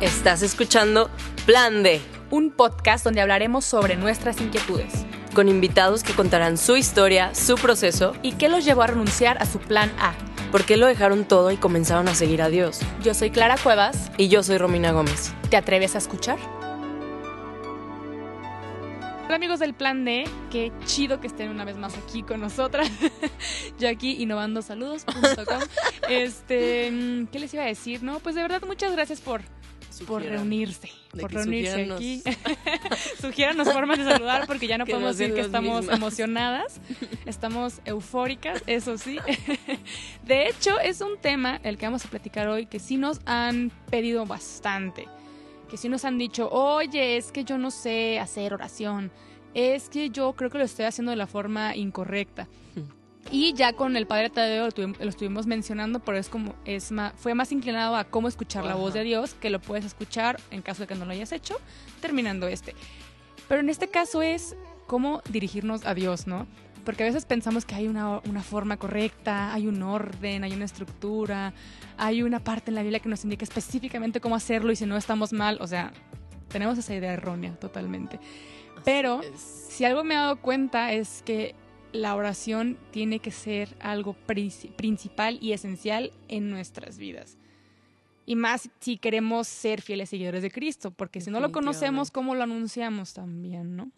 [0.00, 1.10] Estás escuchando
[1.44, 7.34] Plan D, un podcast donde hablaremos sobre nuestras inquietudes con invitados que contarán su historia,
[7.34, 10.14] su proceso y qué los llevó a renunciar a su plan A.
[10.50, 12.80] por qué lo dejaron todo y comenzaron a seguir a Dios.
[13.02, 14.10] Yo soy Clara Cuevas.
[14.16, 15.32] Y yo soy Romina Gómez.
[15.50, 16.38] ¿Te atreves a escuchar?
[19.26, 22.90] Hola amigos del Plan D, qué chido que estén una vez más aquí con nosotras.
[23.78, 25.60] Yo aquí innovándosaludos.com.
[26.08, 28.02] Este, mm, ¿qué les iba a decir?
[28.02, 29.42] No, pues de verdad muchas gracias por
[30.06, 30.90] por reunirse,
[31.20, 32.22] por reunirse aquí.
[33.20, 35.96] Sugiéranos formas de saludar porque ya no Que podemos decir que estamos mismas.
[35.96, 36.80] emocionadas,
[37.26, 39.18] estamos eufóricas, eso sí.
[40.24, 43.70] De hecho, es un tema el que vamos a platicar hoy que sí nos han
[43.90, 45.06] pedido bastante,
[45.68, 49.10] que sí nos han dicho, oye, es que yo no sé hacer oración,
[49.54, 52.48] es que yo creo que lo estoy haciendo de la forma incorrecta.
[53.30, 56.90] Y ya con el padre Tadeo lo, tuvim- lo estuvimos mencionando, pero es como es
[56.90, 60.40] ma- fue más inclinado a cómo escuchar la voz de Dios, que lo puedes escuchar
[60.50, 61.56] en caso de que no lo hayas hecho,
[62.00, 62.74] terminando este.
[63.48, 66.46] Pero en este caso es cómo dirigirnos a Dios, ¿no?
[66.84, 70.64] Porque a veces pensamos que hay una, una forma correcta, hay un orden, hay una
[70.64, 71.52] estructura,
[71.98, 74.96] hay una parte en la Biblia que nos indica específicamente cómo hacerlo y si no
[74.96, 75.92] estamos mal, o sea,
[76.48, 78.18] tenemos esa idea errónea totalmente.
[78.84, 81.54] Pero si algo me he dado cuenta es que
[81.92, 87.36] la oración tiene que ser algo princi- principal y esencial en nuestras vidas.
[88.26, 92.10] Y más si queremos ser fieles seguidores de Cristo, porque si no lo conocemos.
[92.10, 93.90] ¿cómo lo anunciamos también, no?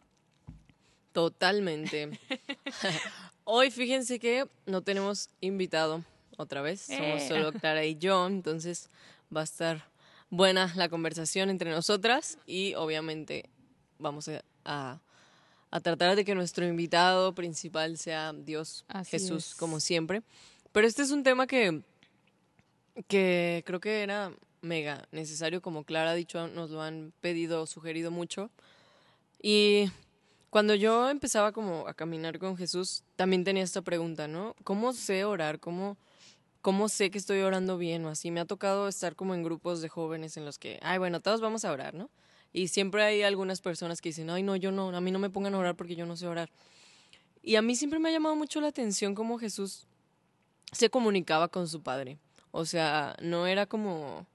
[1.12, 2.18] Totalmente.
[3.44, 6.04] Hoy fíjense que no tenemos invitado
[6.38, 7.28] otra vez, somos Eh.
[7.28, 8.88] solo Clara y yo, entonces
[9.34, 9.84] va a estar
[10.30, 13.50] buena la conversación entre nosotras y obviamente
[13.98, 15.00] vamos a, a-
[15.72, 19.54] a tratar de que nuestro invitado principal sea Dios, Así Jesús, es.
[19.54, 20.22] como siempre.
[20.70, 21.82] Pero este es un tema que,
[23.08, 28.10] que creo que era mega necesario, como Clara ha dicho, nos lo han pedido, sugerido
[28.10, 28.50] mucho.
[29.40, 29.90] Y
[30.50, 34.54] cuando yo empezaba como a caminar con Jesús, también tenía esta pregunta, ¿no?
[34.64, 35.58] ¿Cómo sé orar?
[35.58, 35.96] ¿Cómo,
[36.60, 38.30] cómo sé que estoy orando bien o así?
[38.30, 41.40] Me ha tocado estar como en grupos de jóvenes en los que, ay, bueno, todos
[41.40, 42.10] vamos a orar, ¿no?
[42.52, 45.30] Y siempre hay algunas personas que dicen, ay, no, yo no, a mí no me
[45.30, 46.50] pongan a orar porque yo no sé orar.
[47.42, 49.86] Y a mí siempre me ha llamado mucho la atención cómo Jesús
[50.70, 52.18] se comunicaba con su padre.
[52.50, 54.26] O sea, no era como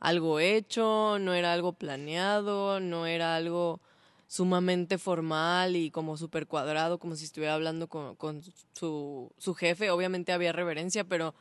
[0.00, 3.80] algo hecho, no era algo planeado, no era algo
[4.28, 8.42] sumamente formal y como súper cuadrado, como si estuviera hablando con, con
[8.72, 9.90] su, su jefe.
[9.90, 11.34] Obviamente había reverencia, pero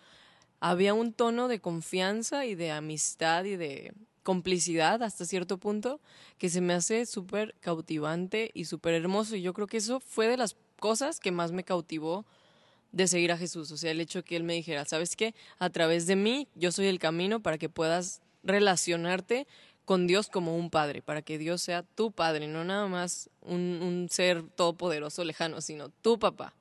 [0.59, 5.99] había un tono de confianza y de amistad y de complicidad hasta cierto punto
[6.37, 9.35] que se me hace súper cautivante y súper hermoso.
[9.35, 12.25] Y yo creo que eso fue de las cosas que más me cautivó
[12.91, 13.71] de seguir a Jesús.
[13.71, 15.35] O sea, el hecho que Él me dijera, ¿sabes qué?
[15.59, 19.47] A través de mí yo soy el camino para que puedas relacionarte
[19.85, 23.81] con Dios como un padre, para que Dios sea tu padre, no nada más un,
[23.81, 26.53] un ser todopoderoso lejano, sino tu papá.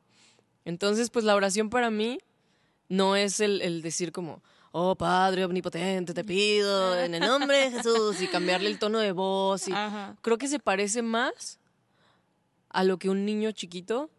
[0.64, 2.18] Entonces, pues la oración para mí
[2.88, 4.42] no es el, el decir como,
[4.72, 9.12] oh Padre omnipotente, te pido en el nombre de Jesús y cambiarle el tono de
[9.12, 9.68] voz.
[9.68, 10.16] Y Ajá.
[10.22, 11.60] creo que se parece más
[12.70, 14.10] a lo que un niño chiquito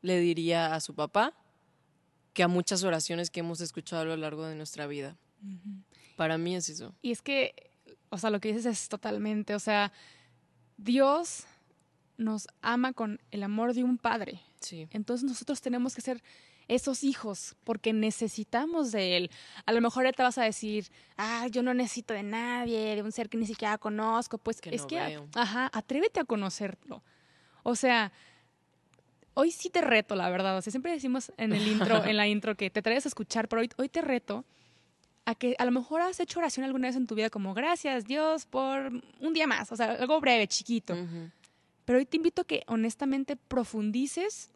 [0.00, 1.34] le diría a su papá
[2.32, 5.16] que a muchas oraciones que hemos escuchado a lo largo de nuestra vida.
[6.16, 6.94] Para mí es eso.
[7.02, 7.70] Y es que,
[8.10, 9.92] o sea, lo que dices es totalmente, o sea,
[10.76, 11.44] Dios
[12.16, 14.40] nos ama con el amor de un padre.
[14.60, 14.88] Sí.
[14.90, 16.22] Entonces nosotros tenemos que ser
[16.68, 19.30] esos hijos porque necesitamos de él.
[19.66, 23.12] A lo mejor te vas a decir, ah, yo no necesito de nadie, de un
[23.12, 24.38] ser que ni siquiera conozco.
[24.38, 25.28] Pues Que es no que, veo.
[25.34, 27.02] ajá, atrévete a conocerlo.
[27.62, 28.12] O sea,
[29.34, 30.56] hoy sí te reto, la verdad.
[30.56, 33.48] O sea, siempre decimos en el intro, en la intro que te atreves a escuchar,
[33.48, 34.44] pero hoy, hoy te reto
[35.26, 38.04] a que a lo mejor has hecho oración alguna vez en tu vida como gracias
[38.04, 40.94] Dios por un día más, o sea, algo breve, chiquito.
[41.86, 44.50] Pero hoy te invito a que honestamente profundices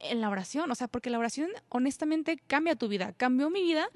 [0.00, 3.88] en la oración, o sea, porque la oración honestamente cambia tu vida, cambió mi vida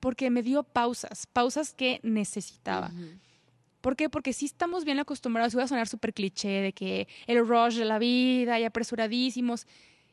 [0.00, 2.88] porque me dio pausas, pausas que necesitaba.
[2.88, 3.06] Ujú.
[3.80, 4.10] ¿Por qué?
[4.10, 7.76] Porque sí estamos bien acostumbrados, y voy a sonar súper cliché, de que el rush
[7.76, 9.66] de la vida y apresuradísimos,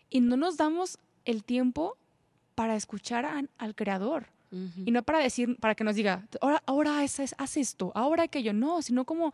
[0.10, 1.98] y no nos damos el tiempo
[2.56, 4.28] para escuchar a- al Creador.
[4.86, 8.54] Y no para decir, para que nos diga, ahora, ahora haz, haz esto, ahora aquello,
[8.54, 9.34] no, sino como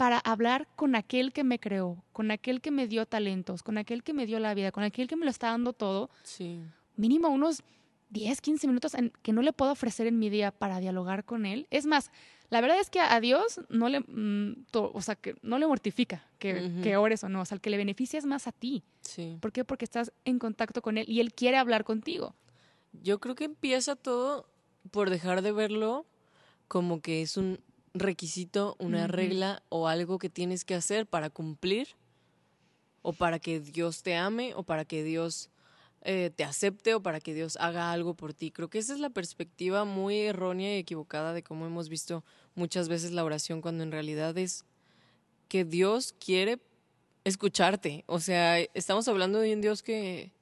[0.00, 4.02] para hablar con aquel que me creó, con aquel que me dio talentos, con aquel
[4.02, 6.58] que me dio la vida, con aquel que me lo está dando todo, Sí.
[6.96, 7.62] mínimo unos
[8.08, 11.44] 10, 15 minutos en- que no le puedo ofrecer en mi día para dialogar con
[11.44, 11.66] él.
[11.68, 12.10] Es más,
[12.48, 15.66] la verdad es que a Dios no le, mm, to- o sea, que no le
[15.66, 18.82] mortifica que ores o no, o sea, el que le beneficia es más a ti.
[19.02, 19.36] Sí.
[19.38, 19.66] ¿Por qué?
[19.66, 22.34] Porque estás en contacto con él y él quiere hablar contigo.
[22.94, 24.48] Yo creo que empieza todo
[24.92, 26.06] por dejar de verlo
[26.68, 27.60] como que es un
[27.94, 31.88] requisito, una regla o algo que tienes que hacer para cumplir
[33.02, 35.50] o para que Dios te ame o para que Dios
[36.02, 38.50] eh, te acepte o para que Dios haga algo por ti.
[38.50, 42.88] Creo que esa es la perspectiva muy errónea y equivocada de cómo hemos visto muchas
[42.88, 44.64] veces la oración cuando en realidad es
[45.48, 46.58] que Dios quiere
[47.24, 48.04] escucharte.
[48.06, 50.32] O sea, estamos hablando de un Dios que,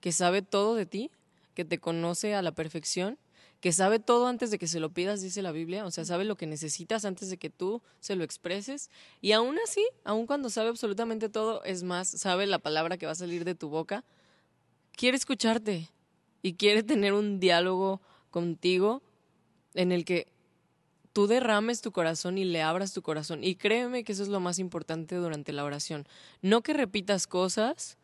[0.00, 1.10] que sabe todo de ti,
[1.54, 3.18] que te conoce a la perfección,
[3.60, 5.84] que sabe todo antes de que se lo pidas, dice la Biblia.
[5.84, 8.90] O sea, sabe lo que necesitas antes de que tú se lo expreses.
[9.20, 13.12] Y aún así, aun cuando sabe absolutamente todo, es más, sabe la palabra que va
[13.12, 14.04] a salir de tu boca,
[14.96, 15.88] quiere escucharte
[16.42, 19.02] y quiere tener un diálogo contigo
[19.74, 20.28] en el que
[21.12, 23.44] tú derrames tu corazón y le abras tu corazón.
[23.44, 26.06] Y créeme que eso es lo más importante durante la oración.
[26.40, 27.98] No que repitas cosas,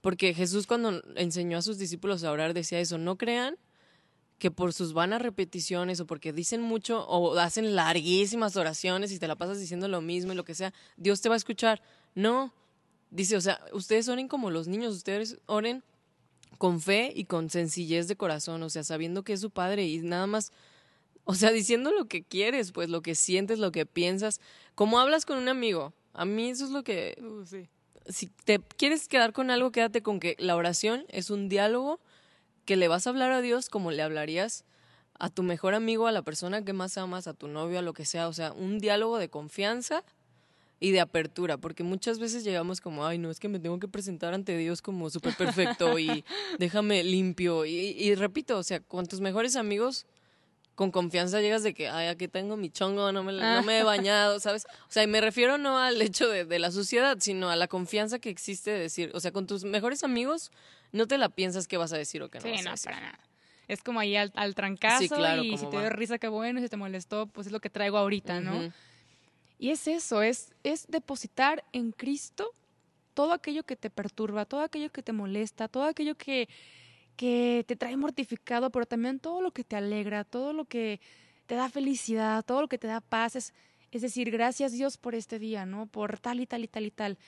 [0.00, 3.56] porque Jesús cuando enseñó a sus discípulos a orar decía eso, no crean
[4.38, 9.28] que por sus vanas repeticiones o porque dicen mucho o hacen larguísimas oraciones y te
[9.28, 11.82] la pasas diciendo lo mismo y lo que sea, Dios te va a escuchar.
[12.14, 12.52] No,
[13.10, 15.82] dice, o sea, ustedes oren como los niños, ustedes oren
[16.58, 19.98] con fe y con sencillez de corazón, o sea, sabiendo que es su padre y
[19.98, 20.52] nada más,
[21.24, 24.40] o sea, diciendo lo que quieres, pues lo que sientes, lo que piensas,
[24.74, 25.92] como hablas con un amigo.
[26.12, 27.68] A mí eso es lo que, Uh, sí.
[28.08, 32.00] si te quieres quedar con algo, quédate con que la oración es un diálogo
[32.66, 34.64] que le vas a hablar a Dios como le hablarías
[35.18, 37.94] a tu mejor amigo, a la persona que más amas, a tu novio, a lo
[37.94, 40.04] que sea, o sea, un diálogo de confianza
[40.78, 43.88] y de apertura, porque muchas veces llegamos como, ay, no, es que me tengo que
[43.88, 46.22] presentar ante Dios como súper perfecto y
[46.58, 47.64] déjame limpio.
[47.64, 50.04] Y, y repito, o sea, con tus mejores amigos,
[50.76, 53.82] con confianza llegas de que, ay, aquí tengo mi chongo, no me, no me he
[53.82, 54.66] bañado, ¿sabes?
[54.88, 57.66] O sea, y me refiero no al hecho de, de la suciedad, sino a la
[57.66, 60.52] confianza que existe de decir, o sea, con tus mejores amigos,
[60.92, 62.70] no te la piensas que vas a decir o que no Sí, vas a no,
[62.70, 62.84] decir.
[62.92, 63.18] para nada.
[63.68, 66.60] Es como ahí al, al trancazo Sí, claro, y si te dio risa, qué bueno,
[66.60, 68.72] y si te molestó, pues es lo que traigo ahorita, ¿no?
[69.58, 72.52] Y es eso, es, es depositar en Cristo
[73.14, 76.48] todo aquello que te perturba, todo aquello que te molesta, todo aquello que,
[77.16, 81.00] que te trae mortificado, pero también todo lo que te alegra, todo lo que
[81.46, 83.36] te da felicidad, todo lo que te da paz.
[83.36, 83.54] Es,
[83.90, 85.86] es decir, gracias Dios por este día, ¿no?
[85.86, 87.18] Por tal y tal y tal y tal.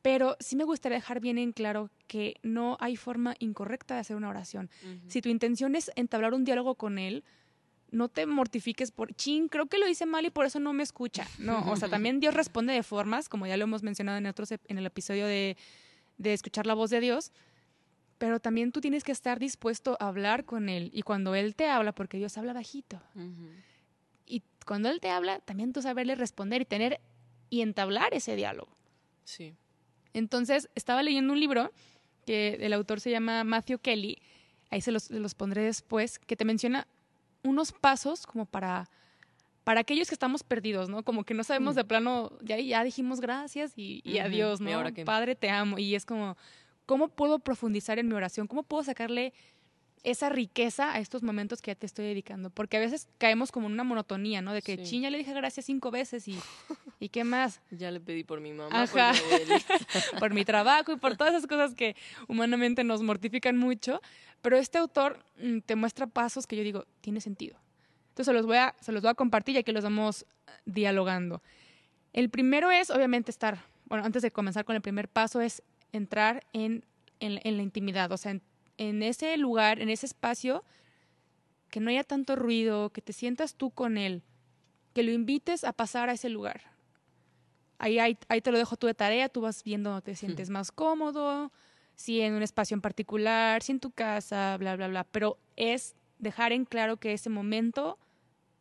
[0.00, 4.16] Pero sí me gustaría dejar bien en claro que no hay forma incorrecta de hacer
[4.16, 4.70] una oración.
[5.08, 7.24] Si tu intención es entablar un diálogo con él,
[7.90, 10.82] no te mortifiques por, chin, creo que lo hice mal y por eso no me
[10.82, 11.26] escucha.
[11.38, 14.52] No, o sea, también Dios responde de formas, como ya lo hemos mencionado en, otros,
[14.52, 15.56] en el episodio de,
[16.16, 17.32] de escuchar la voz de Dios,
[18.18, 20.90] pero también tú tienes que estar dispuesto a hablar con él.
[20.92, 23.00] Y cuando él te habla, porque Dios habla bajito,
[24.26, 27.00] y cuando él te habla, también tú saberle responder y tener
[27.50, 28.70] y entablar ese diálogo.
[29.24, 29.54] Sí.
[30.12, 31.72] Entonces, estaba leyendo un libro
[32.26, 34.20] que el autor se llama Matthew Kelly,
[34.70, 36.86] ahí se los, se los pondré después, que te menciona
[37.42, 38.90] unos pasos como para,
[39.64, 41.02] para aquellos que estamos perdidos, ¿no?
[41.04, 41.78] Como que no sabemos Mm.
[41.78, 44.74] de plano, ya, ya dijimos gracias y, adiós, ¿y ¿no?
[44.74, 45.04] ahora qué?
[45.04, 45.78] Padre, te amo.
[45.78, 46.36] Y es como,
[46.88, 48.46] ¿cómo puedo profundizar en mi oración?
[48.46, 49.34] ¿Cómo puedo sacarle
[50.04, 52.48] esa riqueza a estos momentos que ya te estoy dedicando?
[52.48, 54.54] Porque a veces caemos como en una monotonía, ¿no?
[54.54, 54.84] De que, Sí.
[54.84, 56.38] chin, ya le dije gracias cinco veces y,
[56.98, 57.60] ¿y qué más?
[57.70, 59.12] Ya le pedí por mi mamá, Ajá.
[59.12, 59.54] por mi
[60.20, 61.94] por mi trabajo y por todas esas cosas que
[62.26, 64.00] humanamente nos mortifican mucho.
[64.40, 67.58] Pero este autor mm, te muestra pasos que yo digo, tiene sentido.
[68.08, 70.50] Entonces se los voy a, se los voy a compartir y aquí los vamos eh,
[70.64, 71.42] dialogando.
[72.14, 76.46] El primero es, obviamente, estar, bueno, antes de comenzar con el primer paso, es entrar
[76.52, 76.84] en,
[77.20, 78.42] en, en la intimidad, o sea, en,
[78.76, 80.64] en ese lugar, en ese espacio,
[81.70, 84.22] que no haya tanto ruido, que te sientas tú con él,
[84.94, 86.62] que lo invites a pasar a ese lugar.
[87.78, 90.50] Ahí, ahí, ahí te lo dejo tú de tarea, tú vas viendo dónde te sientes
[90.50, 91.52] más cómodo,
[91.94, 95.04] si en un espacio en particular, si en tu casa, bla, bla, bla.
[95.04, 97.98] Pero es dejar en claro que ese momento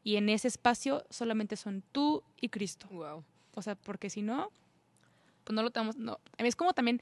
[0.04, 2.88] y en ese espacio solamente son tú y Cristo.
[2.90, 3.24] Wow.
[3.56, 4.52] O sea, porque si no,
[5.48, 5.96] pues no lo tenemos.
[5.96, 6.20] No.
[6.38, 7.02] Es como también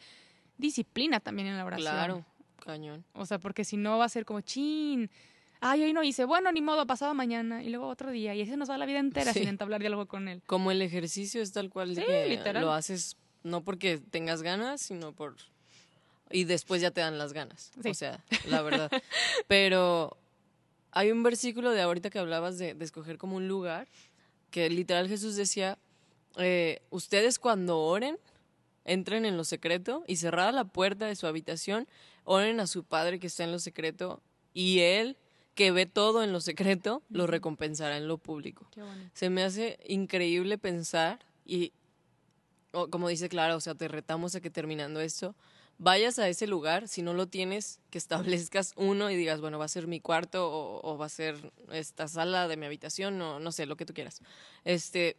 [0.57, 1.91] disciplina también en la oración.
[1.91, 2.25] Claro,
[2.63, 3.03] cañón.
[3.13, 5.09] O sea, porque si no va a ser como chin.
[5.61, 6.25] Ay, hoy no hice.
[6.25, 7.63] Bueno, ni modo, pasado mañana.
[7.63, 8.35] Y luego otro día.
[8.35, 9.39] Y así nos va la vida entera Sí.
[9.39, 10.43] sin entablar diálogo con él.
[10.45, 12.63] Como el ejercicio es tal cual Sí, que literal.
[12.63, 15.35] lo haces no porque tengas ganas, sino por
[16.31, 17.71] y después ya te dan las ganas.
[17.81, 17.89] Sí.
[17.89, 18.91] O sea, la verdad.
[19.47, 20.17] Pero
[20.91, 23.87] hay un versículo de ahorita que hablabas de, de escoger como un lugar,
[24.51, 25.77] que literal Jesús decía,
[26.37, 28.17] eh, ustedes cuando oren,
[28.85, 31.87] entren en lo secreto y cerrada la puerta de su habitación,
[32.23, 34.21] oren a su Padre que está en lo secreto
[34.53, 35.17] y Él,
[35.55, 38.67] que ve todo en lo secreto, lo recompensará en lo público.
[38.71, 38.81] Qué.
[39.13, 41.73] Se me hace increíble pensar y,
[42.71, 45.35] o como dice Clara, o sea, te retamos a que terminando esto,
[45.77, 49.65] vayas a ese lugar, si no lo tienes, que establezcas uno y digas, bueno, va
[49.65, 53.39] a ser mi cuarto o, o va a ser esta sala de mi habitación o
[53.39, 54.21] no sé, lo que tú quieras.
[54.63, 55.17] Este,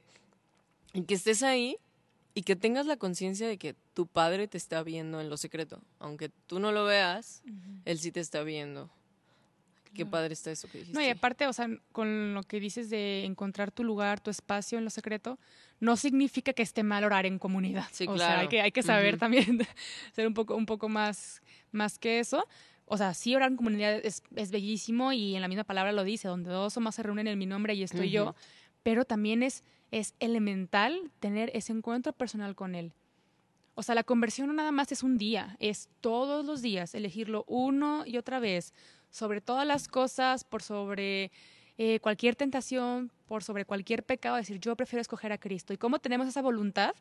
[0.92, 1.78] y que estés ahí
[2.36, 5.80] y que tengas la conciencia de que tu padre te está viendo en lo secreto.
[5.98, 7.42] Aunque tú no lo veas,
[7.86, 8.90] él sí te está viendo.
[9.94, 10.98] Qué padre está eso que dijiste.
[11.00, 14.76] No, y aparte, o sea, con lo que dices de encontrar tu lugar, tu espacio
[14.76, 15.38] en lo secreto,
[15.80, 17.86] no significa que esté mal orar en comunidad.
[17.90, 18.18] Sí, o claro.
[18.18, 19.20] sea, hay que, hay que saber Ujú.
[19.20, 19.58] también
[20.12, 21.40] ser un poco, un poco más,
[21.72, 22.46] más que eso.
[22.84, 26.04] O sea, sí orar en comunidad es, es bellísimo y en la misma palabra lo
[26.04, 28.14] dice, donde dos o más se reúnen en mi nombre y estoy Ujú.
[28.14, 28.34] yo,
[28.82, 29.64] pero también es,
[29.98, 32.92] es elemental tener ese encuentro personal con Él.
[33.74, 37.44] O sea, la conversión no nada más es un día, es todos los días, elegirlo
[37.46, 38.72] uno y otra vez,
[39.10, 41.30] sobre todas las cosas, por sobre
[41.78, 45.72] eh, cualquier tentación, por sobre cualquier pecado, decir, yo prefiero escoger a Cristo.
[45.72, 46.94] ¿Y cómo tenemos esa voluntad?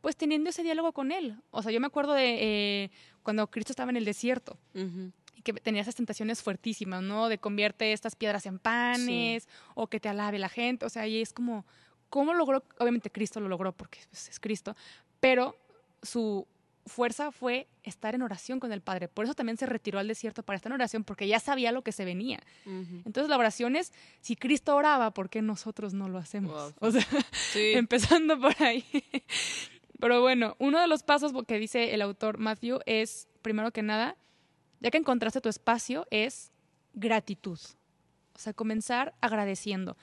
[0.00, 1.36] Pues teniendo ese diálogo con Él.
[1.50, 2.38] O sea, yo me acuerdo de
[2.84, 2.90] eh,
[3.22, 5.12] cuando Cristo estaba en el desierto Ujú.
[5.36, 7.28] y que tenía esas tentaciones fuertísimas, ¿no?
[7.28, 10.86] De convierte estas piedras en panes o que te alabe la gente.
[10.86, 11.64] O sea, y es como,
[12.12, 12.62] ¿cómo logró?
[12.78, 14.76] Obviamente Cristo lo logró porque pues, es Cristo,
[15.18, 15.56] pero
[16.02, 16.46] su
[16.84, 19.08] fuerza fue estar en oración con el Padre.
[19.08, 21.80] Por eso también se retiró al desierto para estar en oración porque ya sabía lo
[21.80, 22.38] que se venía.
[22.66, 26.52] Entonces la oración es, si Cristo oraba, ¿por qué nosotros no lo hacemos?
[26.52, 26.88] Wow.
[26.88, 27.06] O sea,
[27.50, 27.72] Sí.
[27.76, 28.84] empezando por ahí.
[29.98, 34.16] Pero bueno, uno de los pasos que dice el autor Matthew es, primero que nada,
[34.80, 36.52] ya que encontraste tu espacio, es
[36.92, 37.58] gratitud.
[38.34, 39.96] O sea, comenzar agradeciendo.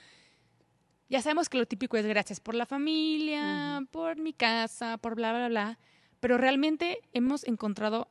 [1.10, 5.32] Ya sabemos que lo típico es gracias por la familia, por mi casa, por bla,
[5.32, 5.78] bla, bla.
[6.20, 8.06] Pero realmente hemos encontrado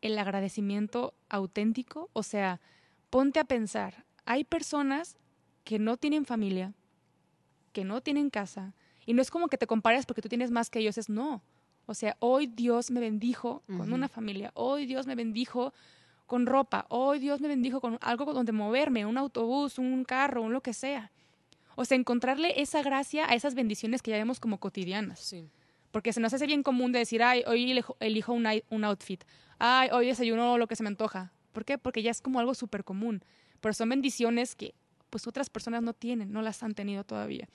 [0.00, 2.08] el agradecimiento auténtico.
[2.14, 2.58] O sea,
[3.10, 5.18] ponte a pensar, hay personas
[5.62, 6.72] que no tienen familia,
[7.74, 8.72] que no tienen casa,
[9.04, 11.42] y no es como que te compares porque tú tienes más que ellos, es no.
[11.84, 15.74] O sea, hoy Dios me bendijo con una familia, hoy Dios me bendijo
[16.24, 20.54] con ropa, hoy Dios me bendijo con algo donde moverme, un autobús, un carro, un
[20.54, 21.10] lo que sea.
[21.76, 25.20] O sea, encontrarle esa gracia a esas bendiciones que ya vemos como cotidianas.
[25.20, 25.48] Sí.
[25.90, 29.22] Porque se nos hace bien común de decir, ay, hoy elijo, un, un outfit,
[29.58, 31.32] ay, hoy desayuno lo que se me antoja.
[31.52, 31.78] ¿Por qué?
[31.78, 33.22] Porque ya es como algo súper común.
[33.60, 34.74] Pero son bendiciones que
[35.10, 37.46] pues otras personas no tienen, no las han tenido todavía.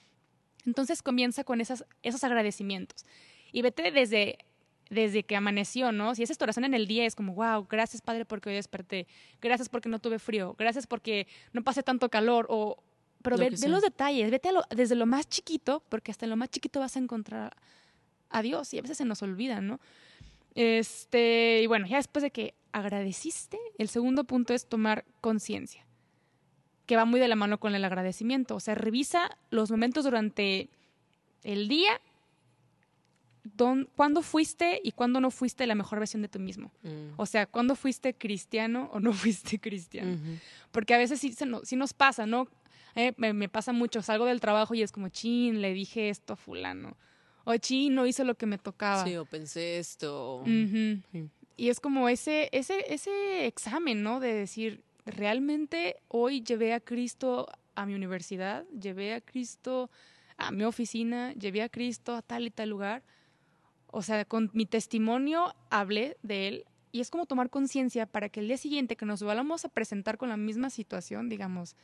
[0.64, 3.04] Entonces comienza con esas, esos agradecimientos.
[3.52, 4.38] Y vete desde,
[4.90, 6.14] desde que amaneció, ¿no?
[6.14, 9.06] Si haces tu oración en el día, es como, wow, gracias Padre porque hoy desperté,
[9.40, 12.82] gracias porque no tuve frío, gracias porque no pasé tanto calor, o...
[13.36, 16.30] Pero Lo ve, los detalles, vete a lo- desde lo más chiquito, porque hasta en
[16.30, 17.56] lo más chiquito vas a encontrar
[18.30, 19.80] a Dios y a veces se nos olvida, ¿no?
[20.54, 25.86] Este, y bueno, ya después de que agradeciste, el segundo punto es tomar conciencia,
[26.86, 28.56] que va muy de la mano con el agradecimiento.
[28.56, 30.68] O sea, revisa los momentos durante
[31.44, 32.00] el día,
[33.44, 36.70] don, cuándo fuiste y cuándo no fuiste la mejor versión de tú mismo.
[36.82, 37.12] Mm.
[37.16, 40.18] O sea, cuándo fuiste cristiano o no fuiste cristiano.
[40.70, 42.48] Porque a veces sí, se sí nos pasa, ¿no?
[42.94, 46.34] Eh, me, me pasa mucho, salgo del trabajo y es como, chin, le dije esto
[46.34, 46.96] a fulano.
[47.44, 49.04] O chin, no hice lo que me tocaba.
[49.04, 50.42] Sí, o pensé esto.
[50.44, 51.02] Sí.
[51.56, 54.20] Y es como ese, ese, ese examen, ¿no?
[54.20, 58.64] De decir, ¿realmente hoy llevé a Cristo a mi universidad?
[58.68, 59.90] ¿Llevé a Cristo
[60.36, 61.32] a mi oficina?
[61.32, 63.02] ¿Llevé a Cristo a tal y tal lugar?
[63.86, 66.64] O sea, con mi testimonio hablé de él.
[66.92, 70.18] Y es como tomar conciencia para que el día siguiente que nos volvamos a presentar
[70.18, 71.76] con la misma situación, digamos,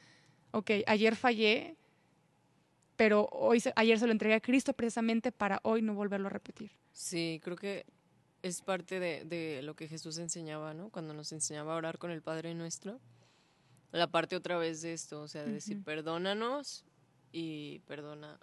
[0.55, 1.77] ok, ayer fallé,
[2.97, 6.71] pero hoy ayer se lo entregué a Cristo precisamente para hoy no volverlo a repetir.
[6.93, 7.85] Sí, creo que
[8.43, 10.91] es parte de, de lo que Jesús enseñaba, ¿no?
[10.91, 13.01] Cuando nos enseñaba a orar con el Padre Nuestro.
[13.91, 15.85] La parte otra vez de esto, o sea, de decir, Ujú.
[15.85, 16.85] perdónanos
[17.33, 18.39] y perdona,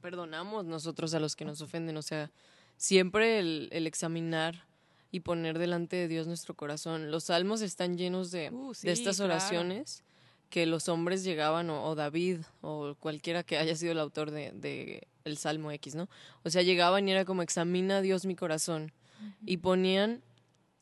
[0.00, 1.96] perdonamos nosotros a los que nos ofenden.
[1.96, 2.30] O sea,
[2.76, 4.66] siempre el, el examinar
[5.10, 7.10] y poner delante de Dios nuestro corazón.
[7.10, 9.32] Los salmos están llenos de, Uh, sí, de estas claro.
[10.50, 14.52] Que los hombres llegaban, o, o David, o cualquiera que haya sido el autor de,
[14.52, 16.08] de el Salmo X, ¿no?
[16.44, 18.92] O sea, llegaban y era como, examina Dios mi corazón.
[19.46, 20.22] Y ponían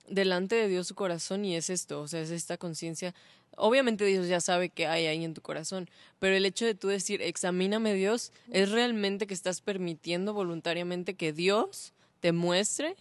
[0.08, 3.14] delante de Dios su corazón y es esto, o sea, es esta conciencia.
[3.56, 6.88] Obviamente Dios ya sabe qué hay ahí en tu corazón, pero el hecho de tú
[6.88, 12.96] decir, examíname Dios, es realmente que estás permitiendo voluntariamente que Dios te muestre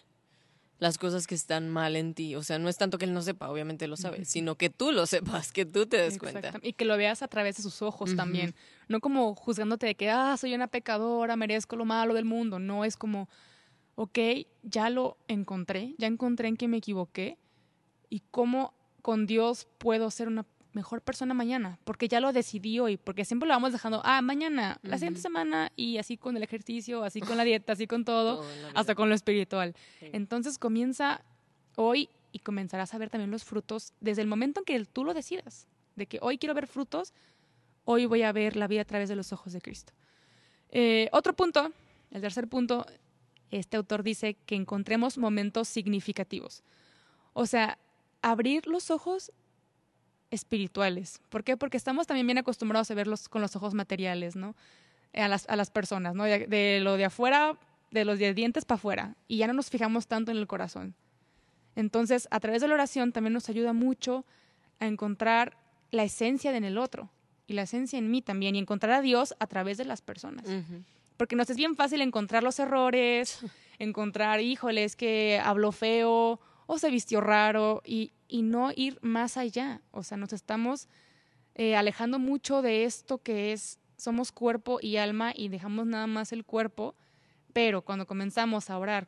[0.83, 2.35] las cosas que están mal en ti.
[2.35, 4.91] O sea, no es tanto que Él no sepa, obviamente lo sabe, sino que tú
[4.91, 6.59] lo sepas, que tú te des cuenta.
[6.61, 8.53] Y que lo veas a través de sus ojos también.
[8.89, 12.59] No como juzgándote de que, ah, soy una pecadora, merezco lo malo del mundo.
[12.59, 13.29] No, es como,
[13.95, 14.19] ok,
[14.61, 17.37] ya lo encontré, ya encontré en que me equivoqué
[18.09, 22.97] y cómo con Dios puedo ser una mejor persona mañana, porque ya lo decidí hoy,
[22.97, 27.03] porque siempre lo vamos dejando, ah, mañana, la siguiente semana y así con el ejercicio,
[27.03, 29.75] así con la dieta, así con todo, hasta con lo espiritual.
[29.99, 30.09] Sí.
[30.13, 31.21] Entonces comienza
[31.75, 35.13] hoy y comenzarás a ver también los frutos desde el momento en que tú lo
[35.13, 37.13] decidas, de que hoy quiero ver frutos,
[37.85, 39.93] hoy voy a ver la vida a través de los ojos de Cristo.
[40.69, 41.71] Eh, otro punto,
[42.11, 42.85] el tercer punto,
[43.51, 46.63] este autor dice que encontremos momentos significativos.
[47.33, 47.77] O sea,
[48.23, 49.31] abrir los ojos
[50.33, 51.21] espirituales.
[51.29, 51.55] ¿Por qué?
[51.57, 54.55] Porque estamos también bien acostumbrados a verlos con los ojos materiales, ¿no?
[55.13, 56.23] A las, a las personas, ¿no?
[56.23, 57.57] De, de, lo de afuera,
[57.91, 59.15] de los de dientes para afuera.
[59.27, 60.95] Y ya no nos fijamos tanto en el corazón.
[61.75, 64.25] Entonces, a través de la oración también nos ayuda mucho
[64.79, 65.57] a encontrar
[65.91, 67.09] la esencia en el otro
[67.45, 70.47] y la esencia en mí también y encontrar a Dios a través de las personas.
[70.47, 70.83] Uh -huh.
[71.17, 73.39] Porque nos es bien fácil encontrar los errores,
[73.79, 76.39] encontrar, híjole, es que habló feo
[76.73, 79.81] o se vistió raro y, y no ir más allá.
[79.91, 80.87] O sea, nos estamos
[81.55, 86.31] eh, alejando mucho de esto que es, somos cuerpo y alma y dejamos nada más
[86.33, 86.95] el cuerpo,
[87.53, 89.07] pero cuando comenzamos a orar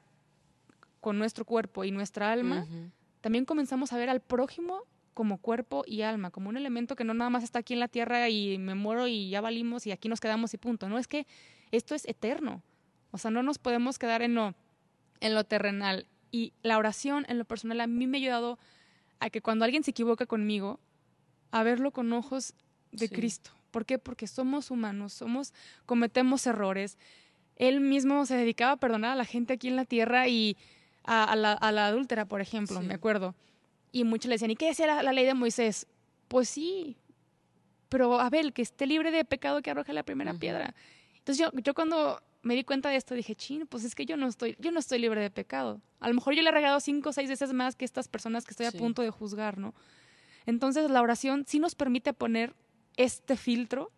[1.01, 2.91] con nuestro cuerpo y nuestra alma, uh -huh.
[3.21, 4.83] también comenzamos a ver al prójimo
[5.15, 7.87] como cuerpo y alma, como un elemento que no nada más está aquí en la
[7.87, 10.89] tierra y me muero y ya valimos y aquí nos quedamos y punto.
[10.89, 11.25] No es que
[11.71, 12.61] esto es eterno.
[13.11, 14.53] O sea, no nos podemos quedar en lo,
[15.21, 16.05] en lo terrenal.
[16.35, 18.59] Y la oración en lo personal a mí me ha ayudado
[19.21, 20.81] a que cuando alguien se equivoca conmigo,
[21.51, 22.53] a verlo con ojos
[22.91, 23.15] de sí.
[23.15, 23.51] Cristo.
[23.71, 23.99] ¿Por qué?
[23.99, 25.53] Porque somos humanos, somos,
[25.85, 26.97] cometemos errores.
[27.55, 30.57] Él mismo se dedicaba a perdonar a la gente aquí en la tierra y
[31.05, 32.85] a, a, la, a la, adúltera, por ejemplo, sí.
[32.85, 33.33] me acuerdo.
[33.93, 35.87] Y muchos le decían, ¿y qué decía la, la, ley de Moisés?
[36.27, 36.97] Pues sí,
[37.87, 40.39] pero a ver, que esté libre de pecado que arroje la primera uh -huh.
[40.39, 40.75] piedra.
[41.17, 44.17] Entonces yo, yo cuando me di cuenta de esto dije, chin, pues es que yo
[44.17, 45.81] no estoy, yo no estoy libre de pecado.
[45.99, 48.45] A lo mejor yo le he regado cinco o seis veces más que estas personas
[48.45, 48.77] que estoy sí.
[48.77, 49.73] a punto de juzgar, ¿no?
[50.45, 52.53] Entonces la oración sí nos permite poner
[52.97, 53.91] este filtro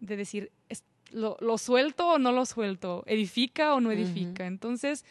[0.00, 0.52] de decir,
[1.10, 3.04] lo, lo, suelto o no lo suelto?
[3.06, 4.44] ¿Edifica o no edifica?
[4.44, 4.52] Uh -huh.
[4.52, 5.04] Entonces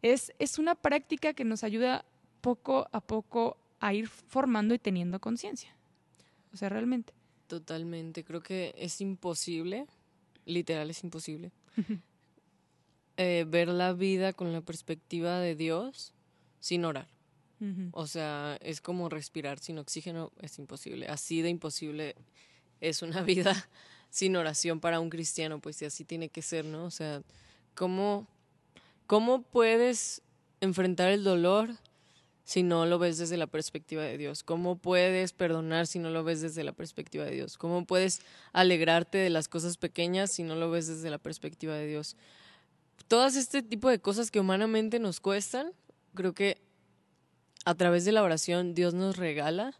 [0.00, 2.04] es, es una práctica que nos ayuda
[2.40, 5.74] poco a poco a ir formando y teniendo conciencia.
[6.52, 7.12] O sea, realmente.
[7.48, 8.22] Totalmente.
[8.22, 9.86] Creo que es imposible,
[10.44, 11.50] literal es imposible,
[13.16, 16.12] eh, ver la vida con la perspectiva de Dios
[16.60, 17.08] sin orar.
[17.60, 17.88] Uh -huh.
[17.92, 21.06] O sea, es como respirar sin oxígeno, es imposible.
[21.08, 22.14] Así de imposible
[22.80, 23.68] es una vida
[24.10, 26.84] sin oración para un cristiano, pues y así tiene que ser, ¿no?
[26.84, 27.22] O sea,
[27.74, 28.26] ¿cómo,
[29.06, 30.22] cómo puedes
[30.60, 31.76] enfrentar el dolor
[32.46, 34.44] si no lo ves desde la perspectiva de Dios?
[34.44, 37.58] ¿Cómo puedes perdonar si no lo ves desde la perspectiva de Dios?
[37.58, 41.88] ¿Cómo puedes alegrarte de las cosas pequeñas si no lo ves desde la perspectiva de
[41.88, 42.16] Dios?
[43.08, 45.72] Todas este tipo de cosas que humanamente nos cuestan,
[46.14, 46.58] creo que
[47.64, 49.74] a través de la oración Dios nos regala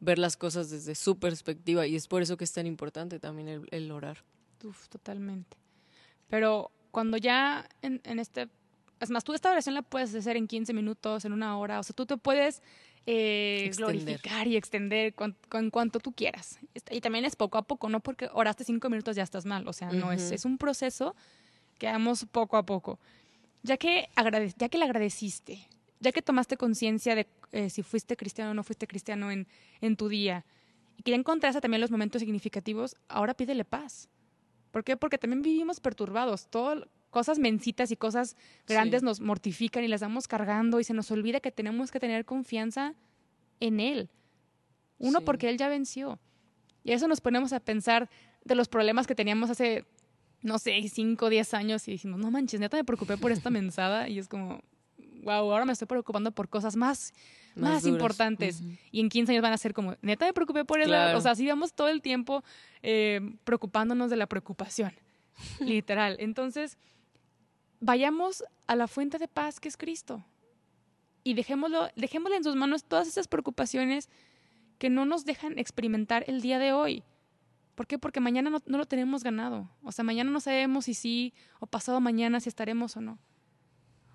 [0.00, 3.66] ver las cosas desde su perspectiva y es por eso que es tan importante también
[3.70, 4.24] el, orar.
[4.64, 5.58] Uf, totalmente.
[6.30, 8.48] Pero cuando ya en este
[9.00, 11.80] es más, tú esta oración la puedes hacer en 15 minutos, en una hora.
[11.80, 12.62] O sea, tú te puedes
[13.06, 16.58] eh, glorificar y extender con, con, cuanto tú quieras.
[16.90, 19.66] Y también es poco a poco, no porque oraste cinco minutos ya estás mal.
[19.66, 20.00] O sea, uh -huh.
[20.00, 21.16] no es, es un proceso
[21.78, 23.00] que hagamos poco a poco.
[23.62, 25.66] Ya que, agrade, ya que le agradeciste,
[25.98, 29.48] ya que tomaste conciencia de eh, si fuiste cristiano o no fuiste cristiano en,
[29.80, 30.44] en tu día,
[30.96, 34.10] y que ya encontraste también los momentos significativos, ahora pídele paz.
[34.70, 34.96] ¿Por qué?
[34.96, 36.48] Porque también vivimos perturbados.
[36.48, 39.04] Todo, cosas mencitas y cosas grandes sí.
[39.04, 42.94] nos mortifican y las vamos cargando y se nos olvida que tenemos que tener confianza
[43.58, 44.08] en Él.
[44.98, 45.24] Uno, sí.
[45.24, 46.18] porque Él ya venció.
[46.84, 48.08] Y eso nos ponemos a pensar
[48.44, 49.84] de los problemas que teníamos hace,
[50.42, 53.50] no sé, 5 o 10 años y decimos, no manches, neta me preocupé por esta
[53.50, 54.62] mensada y es como,
[55.22, 57.12] wow, ahora me estoy preocupando por cosas más,
[57.54, 58.60] más, más importantes.
[58.60, 58.78] Uh -huh.
[58.92, 60.88] Y en 15 años van a ser como, neta me preocupé por eso.
[60.88, 61.18] Claro.
[61.18, 62.42] O sea, así vamos todo el tiempo
[62.82, 64.92] eh, preocupándonos de la preocupación,
[65.60, 66.16] literal.
[66.18, 66.78] Entonces,
[67.80, 70.24] vayamos a la fuente de paz que es Cristo
[71.24, 74.08] y dejémoslo, dejémosle en sus manos todas esas preocupaciones
[74.78, 77.02] que no nos dejan experimentar el día de hoy.
[77.74, 77.98] ¿Por qué?
[77.98, 79.68] Porque mañana no, lo tenemos ganado.
[79.82, 83.18] O sea, mañana no sabemos si sí o pasado mañana si estaremos o no.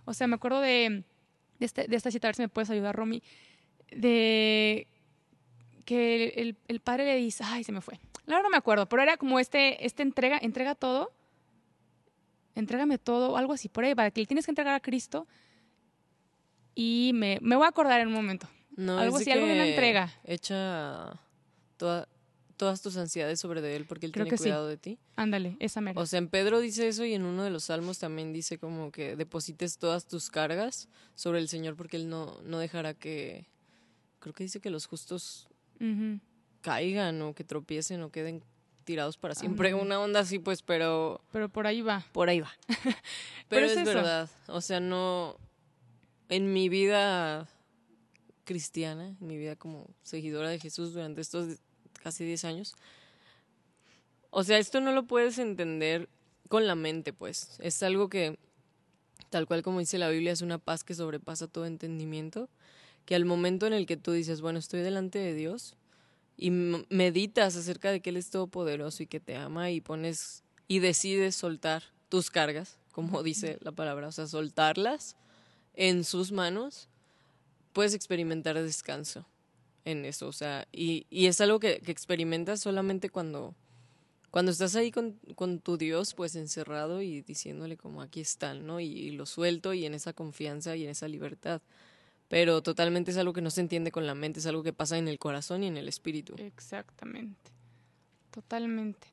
[0.06, 1.04] O sea, me acuerdo de,
[1.60, 3.24] este, esta cita, a ver si me puedes ayudar, Romy,
[3.92, 4.88] de
[5.86, 8.00] que el, padre le dice, ay, se me fue.
[8.26, 11.12] La no me acuerdo, pero era como este, este entrega, entrega todo
[12.56, 15.28] entrégame todo, algo así, por ahí, para que le tienes que entregar a Cristo.
[16.74, 18.50] Y me, me voy a acordar en un momento.
[18.76, 20.12] No, algo así, algo de una entrega.
[20.24, 21.20] Echa
[21.78, 22.08] toda,
[22.58, 24.72] todas tus ansiedades sobre de Él porque Él Creo tiene que cuidado sí.
[24.72, 25.00] de ti.
[25.16, 26.00] Ándale, esa mera.
[26.00, 28.92] O sea, en Pedro dice eso y en uno de los salmos también dice como
[28.92, 33.48] que deposites todas tus cargas sobre el Señor porque Él no, no dejará que,
[34.20, 35.48] creo que dice que los justos
[35.80, 36.20] uh -huh.
[36.62, 38.44] caigan o que tropiecen o queden
[38.86, 39.72] tirados para siempre.
[39.72, 41.22] Ah, Una onda así, pues, pero.
[41.34, 42.06] Pero por ahí va.
[42.14, 42.54] Por ahí va.
[42.68, 42.96] pero,
[43.50, 44.30] pero, es, es verdad.
[44.48, 45.38] O sea, no.
[46.30, 47.48] En mi vida
[48.46, 51.60] cristiana, en mi vida como seguidora de Jesús durante estos
[52.02, 52.76] casi 10 años.
[54.30, 56.08] O sea, esto no lo puedes entender
[56.48, 57.58] con la mente, pues.
[57.60, 58.38] Es algo que,
[59.30, 62.50] tal cual como dice la Biblia, es una paz que sobrepasa todo entendimiento,
[63.06, 65.76] que al momento en el que tú dices, bueno, estoy delante de Dios
[66.38, 70.80] y meditas acerca de que Él es todopoderoso y que te ama y pones y
[70.80, 75.16] decides soltar tus cargas, como dice la palabra, o sea, soltarlas
[75.74, 76.90] en sus manos,
[77.74, 79.26] puedes experimentar descanso
[79.84, 83.54] en eso, o sea, y, y es algo que, que, experimentas solamente cuando,
[84.32, 88.80] cuando estás ahí con, con, tu Dios, pues encerrado y diciéndole como aquí están, ¿no?
[88.80, 91.62] Y, y, lo suelto y en esa confianza y en esa libertad.
[92.28, 94.98] Pero totalmente es algo que no se entiende con la mente, es algo que pasa
[94.98, 96.36] en el corazón y en el espíritu.
[96.38, 97.52] Exactamente,
[98.32, 99.08] totalmente.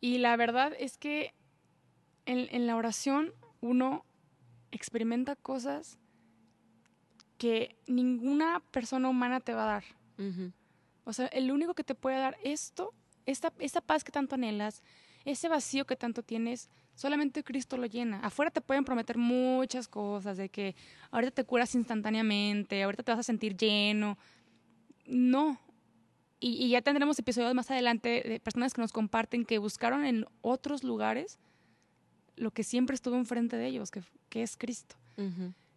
[0.00, 1.34] Y la verdad es que
[2.26, 4.04] en, en la oración uno
[4.70, 5.98] experimenta cosas
[7.38, 9.84] que ninguna persona humana te va a dar.
[11.04, 12.92] O sea, el único que te puede dar esto,
[13.24, 14.82] esta, esta paz que tanto anhelas,
[15.24, 18.18] ese vacío que tanto tienes, solamente Cristo lo llena.
[18.20, 20.74] Afuera te pueden prometer muchas cosas, de que
[21.12, 24.18] ahorita te curas instantáneamente, ahorita te vas a sentir lleno.
[25.06, 25.60] No.
[26.40, 30.26] Y, y ya tendremos episodios más adelante de personas que nos comparten que buscaron en
[30.40, 31.38] otros lugares
[32.34, 34.96] lo que siempre estuvo enfrente de ellos, que, que es Cristo.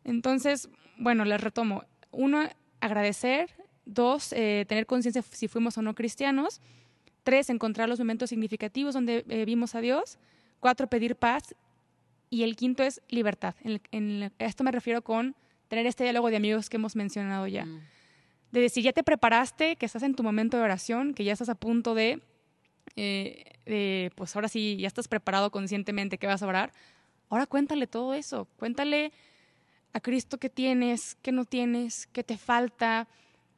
[0.04, 1.84] Entonces, bueno, les retomo.
[2.12, 3.56] Uno, agradecer.
[3.86, 6.62] Dos, eh, tener conciencia si fuimos o no cristianos.
[7.24, 10.18] Tres, encontrar los momentos significativos donde eh, vimos a Dios.
[10.62, 11.54] Cuatro, pedir paz.
[12.30, 13.56] Y el quinto es libertad.
[13.62, 15.36] En, en, esto me refiero con
[15.68, 17.66] tener este diálogo de amigos que hemos mencionado ya.
[17.66, 17.82] Mm.
[18.54, 21.50] De decir, ya te preparaste, que estás en tu momento de oración, que ya estás
[21.50, 22.22] a punto de,
[22.96, 26.72] eh, de pues ahora sí, ya estás preparado conscientemente que vas a orar.
[27.30, 28.48] Ahora cuéntale todo eso.
[28.58, 29.12] Cuéntale
[29.94, 33.08] a Cristo que tienes, que no tienes, que te falta,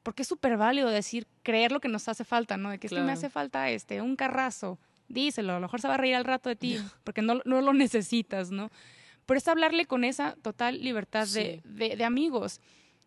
[0.03, 2.69] porque es súper válido decir, creer lo que nos hace falta, ¿no?
[2.69, 3.03] De que claro.
[3.03, 4.79] es que me hace falta este, un carrazo,
[5.13, 7.61] díselo, a lo mejor se va a reír al rato de ti, porque no, no
[7.61, 8.69] lo necesitas, ¿no?
[9.25, 11.39] Pero es hablarle con esa total libertad sí.
[11.39, 12.59] de, de, de, amigos.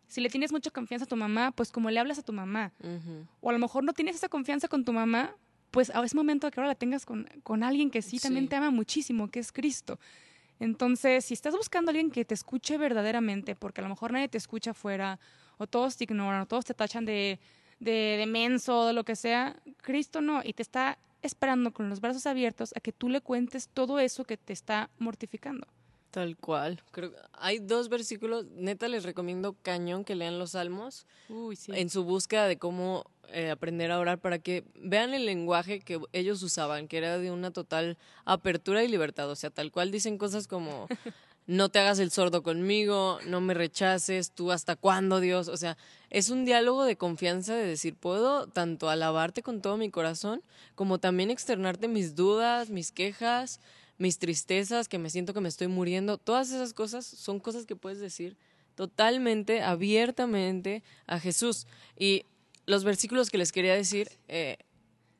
[0.07, 2.71] Si le tienes mucha confianza a tu mamá, pues como le hablas a tu mamá.
[2.81, 3.27] Uh -huh.
[3.41, 5.35] O a lo mejor no tienes esa confianza con tu mamá,
[5.69, 8.47] pues es momento de que ahora la tengas con, con alguien que sí, sí, también
[8.47, 9.99] te ama muchísimo, que es Cristo.
[10.59, 14.27] Entonces, si estás buscando a alguien que te escuche verdaderamente, porque a lo mejor nadie
[14.27, 15.19] te escucha afuera,
[15.57, 17.39] o todos te ignoran, o todos te tachan de,
[17.79, 22.01] de, de menso, de lo que sea, Cristo no, y te está esperando con los
[22.01, 25.67] brazos abiertos a que tú le cuentes todo eso que te está mortificando.
[26.11, 26.81] Tal cual.
[26.91, 31.71] Creo hay dos versículos, neta les recomiendo cañón que lean los salmos Uy, sí.
[31.75, 35.99] en su búsqueda de cómo eh, aprender a orar para que vean el lenguaje que
[36.13, 39.29] ellos usaban, que era de una total apertura y libertad.
[39.29, 40.87] O sea, tal cual dicen cosas como
[41.47, 45.47] no te hagas el sordo conmigo, no me rechaces, tú hasta cuándo, Dios.
[45.47, 45.77] O sea,
[46.09, 50.43] es un diálogo de confianza de decir, puedo tanto alabarte con todo mi corazón,
[50.75, 53.61] como también externarte mis dudas, mis quejas,
[53.97, 56.17] mis tristezas, que me siento que me estoy muriendo.
[56.17, 58.35] Todas esas cosas son cosas que puedes decir
[58.75, 61.65] totalmente, abiertamente a Jesús.
[61.97, 62.25] Y
[62.65, 64.57] los versículos que les quería decir, eh,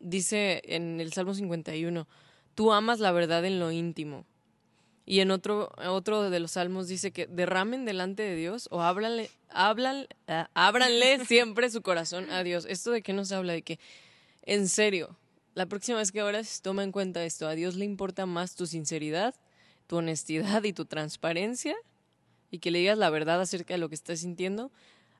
[0.01, 2.05] dice en el Salmo 51,
[2.53, 4.25] tú amas la verdad en lo íntimo.
[5.09, 9.29] Y en otro, otro de los salmos dice que derramen delante de Dios o háblanle,
[9.55, 12.65] uh, ábranle siempre su corazón a Dios.
[12.69, 13.53] ¿Esto de qué nos habla?
[13.53, 13.79] De que,
[14.43, 15.15] en serio,
[15.55, 17.47] la próxima vez que oras, toma en cuenta esto.
[17.47, 19.33] A Dios le importa más tu sinceridad,
[19.87, 21.77] tu honestidad y tu transparencia
[22.51, 24.71] y que le digas la verdad acerca de lo que estás sintiendo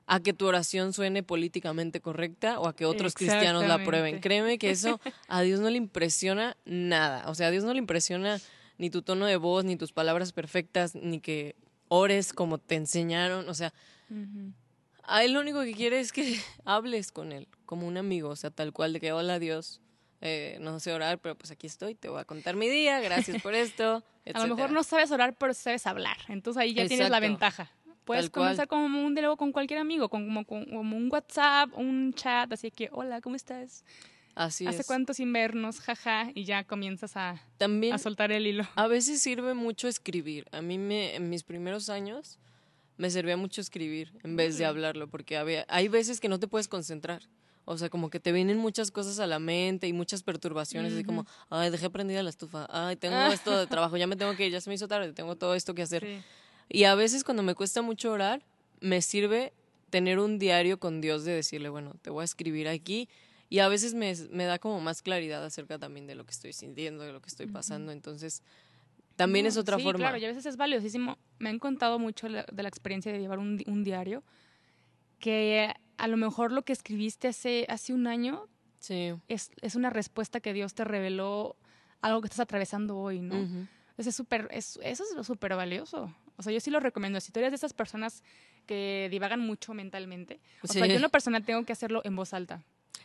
[0.06, 4.20] a que tu oración suene políticamente correcta o a que otros cristianos la prueben.
[4.20, 7.28] Créeme que eso a Dios no le impresiona nada.
[7.28, 8.38] O sea, a Dios no le impresiona
[8.78, 11.56] ni tu tono de voz, ni tus palabras perfectas, ni que
[11.88, 13.48] ores como te enseñaron.
[13.48, 13.72] O sea,
[14.10, 14.52] uh -huh.
[15.02, 16.22] a Él lo único que quiere es que
[16.64, 18.30] hables con Él, como un amigo.
[18.30, 19.80] O sea, tal cual de que, hola Dios,
[20.20, 23.42] eh, no sé orar, pero pues aquí estoy, te voy a contar mi día, gracias
[23.42, 24.02] por esto.
[24.34, 26.16] a lo mejor no sabes orar, pero sabes hablar.
[26.28, 26.88] Entonces ahí ya Exacto.
[26.88, 27.70] tienes la ventaja.
[28.04, 32.50] Puedes comenzar como un diálogo con cualquier amigo, con, como, como, un WhatsApp, un chat,
[32.50, 33.84] así que, hola, ¿cómo estás?
[34.38, 34.86] Así ¿Hace es.
[34.86, 35.80] cuánto sin vernos?
[35.80, 38.64] Jaja, y ya comienzas a, También, a soltar el hilo.
[38.76, 40.46] A veces sirve mucho escribir.
[40.52, 42.38] A mí me, en mis primeros años
[42.98, 46.46] me servía mucho escribir en vez de hablarlo, porque había, hay veces que no te
[46.46, 47.22] puedes concentrar.
[47.64, 50.94] O sea, como que te vienen muchas cosas a la mente y muchas perturbaciones, uh
[50.94, 50.98] -huh.
[50.98, 54.36] así como, ay, dejé prendida la estufa, ay, tengo esto de trabajo, ya me tengo
[54.36, 56.04] que ir, ya se me hizo tarde, tengo todo esto que hacer.
[56.04, 56.22] Sí.
[56.68, 58.44] Y a veces cuando me cuesta mucho orar,
[58.80, 59.52] me sirve
[59.90, 63.08] tener un diario con Dios de decirle, bueno, te voy a escribir aquí.
[63.50, 66.52] Y a veces me, me da como más claridad acerca también de lo que estoy
[66.52, 67.90] sintiendo, de lo que estoy pasando.
[67.90, 67.94] Uh.
[67.94, 68.42] Entonces,
[69.16, 69.98] también no, es otra sí, forma.
[69.98, 71.18] Claro, y a veces es valiosísimo.
[71.38, 74.22] Me han contado mucho de la experiencia de llevar un, un diario,
[75.18, 78.48] que a lo mejor lo que escribiste hace, hace un año
[78.80, 79.12] Sí.
[79.26, 81.56] es, es una respuesta que Dios te reveló
[82.00, 83.34] algo que estás atravesando hoy, ¿no?
[83.34, 86.14] Entonces, es súper, es- eso es súper valioso.
[86.36, 87.20] O sea, yo sí lo recomiendo.
[87.20, 88.22] Si tú eres de esas personas
[88.66, 92.32] que divagan mucho mentalmente, o sea, yo en lo personal tengo que hacerlo en voz
[92.34, 92.62] alta.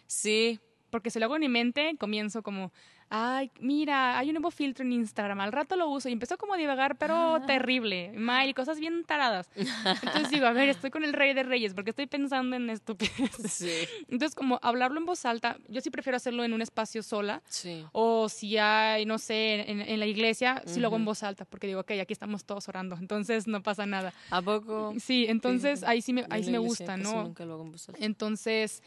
[0.07, 2.71] Sí, Porque si lo hago en mi mente, comienzo como,
[3.09, 6.07] ay, mira, hay un nuevo filtro en Instagram, al rato lo uso.
[6.07, 7.45] Y empezó como a divagar, pero Ah.
[7.47, 9.49] terrible, mal, cosas bien taradas.
[9.55, 13.51] Entonces digo, a ver, estoy con el rey de reyes, porque estoy pensando en estupideces.
[13.51, 13.71] sí,
[14.07, 17.41] Entonces, como hablarlo en voz alta, yo sí prefiero hacerlo en un espacio sola.
[17.47, 17.83] sí.
[17.91, 21.45] O si hay, no sé, en, en la iglesia, sí lo hago en voz alta,
[21.45, 24.13] porque digo, ok, aquí estamos todos orando, entonces no pasa nada.
[24.29, 24.93] ¿A poco?
[24.99, 27.23] Sí, entonces ahí sí me, ahí sí me gusta, ¿no?
[27.23, 28.05] Nunca lo hago en voz alta.
[28.05, 28.83] Entonces,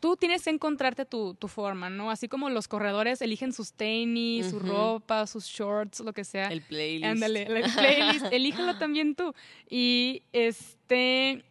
[0.00, 2.10] tú tienes que encontrarte tu, tu forma, ¿no?
[2.10, 6.48] Así como los corredores eligen sus tenis, su ropa, sus shorts, lo que sea.
[6.48, 7.04] El playlist.
[7.04, 9.32] Ándale, el playlist, elígelo también tú.
[9.68, 11.44] Y este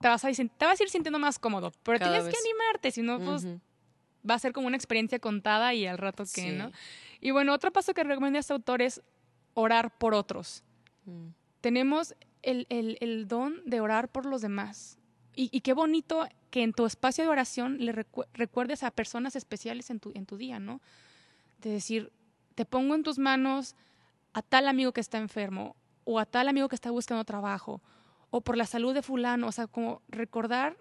[0.00, 2.90] te vas, a, te vas a ir sintiendo más cómodo, pero Cada tienes que animarte,
[2.90, 3.46] si no, pues
[4.28, 6.50] va a ser como una experiencia contada y al rato que, Sí.
[6.52, 6.70] ¿no?
[7.20, 9.02] Y bueno, otro paso que recomienda este autor es
[9.54, 10.62] orar por otros.
[11.04, 11.28] Mm.
[11.60, 14.96] Tenemos el, el- el don de orar por los demás.
[15.42, 19.88] Y, qué bonito que en tu espacio de oración le recu- recuerdes a personas especiales
[19.88, 20.82] en tu, en tu día, ¿no?
[21.62, 22.12] De decir,
[22.54, 23.74] te pongo en tus manos
[24.34, 27.80] a tal amigo que está enfermo, o a tal amigo que está buscando trabajo,
[28.28, 30.76] o por la salud de fulano, o sea, como recordar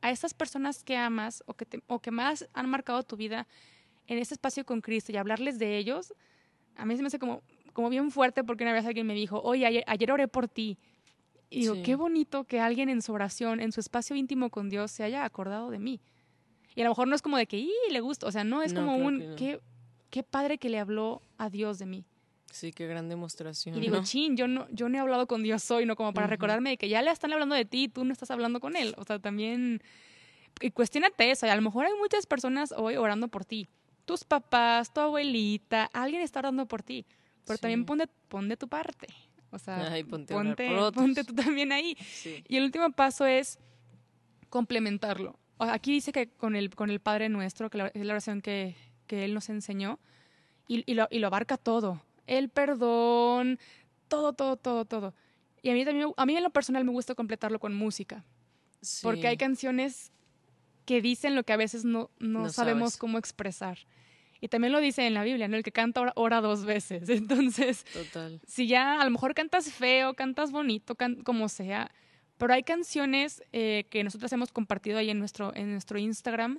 [0.00, 3.46] a esas personas que amas o que, o que más han marcado tu vida
[4.08, 6.12] en ese espacio con Cristo y hablarles de ellos,
[6.74, 9.40] a mí se me hace como, como bien fuerte porque una vez alguien me dijo,
[9.42, 10.76] oye, ayer, ayer oré por ti.
[11.52, 11.82] Y digo, Sí.
[11.82, 15.24] qué bonito que alguien en su oración, en su espacio íntimo con Dios, se haya
[15.24, 16.00] acordado de mí.
[16.74, 18.26] Y a lo mejor no es como de que, ¡y le gusta!
[18.26, 19.36] O sea, no, es No, como un, no.
[19.36, 19.60] qué,
[20.10, 22.04] qué padre que le habló a Dios de mí.
[22.50, 23.76] Sí, qué gran demostración.
[23.76, 24.02] Y digo, ¿no?
[24.04, 25.96] chin, yo no, yo no he hablado con Dios hoy, ¿no?
[25.96, 28.30] Como para recordarme de que ya le están hablando de ti y tú no estás
[28.30, 28.94] hablando con Él.
[28.98, 29.82] O sea, también.
[30.60, 31.46] Y cuestionate eso.
[31.46, 33.68] y a lo mejor hay muchas personas hoy orando por ti.
[34.04, 37.06] Tus papás, tu abuelita, alguien está orando por ti.
[37.46, 37.86] Pero también Sí.
[37.86, 39.06] pon de, pon de tu parte.
[39.52, 41.96] O sea, Ay, ponte ponte, ponte tú también ahí.
[42.00, 42.42] Sí.
[42.48, 43.58] Y el último paso es
[44.48, 45.38] complementarlo.
[45.58, 48.12] O sea, Aquí dice que con el, con el Padre Nuestro, que la- es la
[48.14, 48.74] oración que,
[49.06, 49.98] que Él nos enseñó,
[50.68, 52.02] y, y lo, y lo abarca todo.
[52.26, 53.58] El perdón,
[54.08, 55.14] todo, todo, todo, todo.
[55.62, 58.24] Y a mí también, a mí en lo personal me gusta completarlo con música,
[59.02, 60.10] porque hay canciones
[60.86, 62.96] que dicen lo que a veces no, no, No sabemos sabes.
[62.98, 63.78] cómo expresar.
[64.42, 65.56] Y también lo dice en la Biblia, ¿no?
[65.56, 67.08] El que canta ora, dos veces.
[67.08, 68.40] Entonces, Total.
[68.46, 71.90] si ya a lo mejor cantas feo, cantas bonito, can- como sea,
[72.38, 76.58] pero hay canciones eh, que nosotros hemos compartido ahí en nuestro, en nuestro Instagram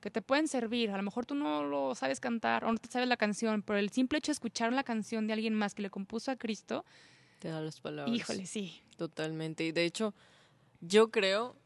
[0.00, 0.90] que te pueden servir.
[0.92, 3.78] A lo mejor tú no lo sabes cantar o no te sabes la canción, pero
[3.80, 6.84] el simple hecho de escuchar la canción de alguien más que le compuso a Cristo,
[7.40, 8.14] Te da las palabras.
[8.16, 8.80] híjole, sí.
[8.96, 9.64] Totalmente.
[9.64, 10.14] Y de hecho,
[10.80, 11.56] yo creo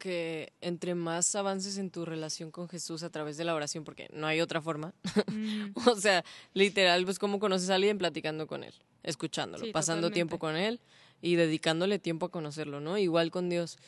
[0.00, 4.08] que entre más avances en tu relación con Jesús a través de la oración, porque
[4.12, 4.92] no hay otra forma,
[5.28, 10.08] Mm, o sea, literal, pues cómo conoces a alguien platicando con él, escuchándolo, Sí, pasando
[10.08, 10.14] totalmente.
[10.14, 10.80] tiempo con él
[11.22, 12.98] y dedicándole tiempo a conocerlo, ¿no?
[12.98, 13.78] Igual con Dios.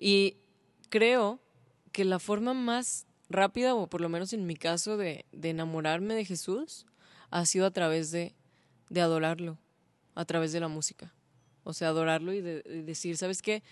[0.00, 0.36] Y
[0.88, 1.38] creo
[1.92, 6.14] que la forma más rápida, o por lo menos en mi caso, de, de enamorarme
[6.14, 6.86] de Jesús,
[7.30, 8.34] ha sido a través de,
[8.88, 9.58] de adorarlo,
[10.16, 11.12] a través de la música.
[11.62, 13.62] O sea, adorarlo y, de- de decir, ¿sabes qué?